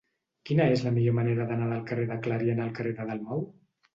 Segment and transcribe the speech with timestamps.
[0.49, 3.45] Quina és la millor manera d'anar del carrer de Clariana al carrer de Dalmau?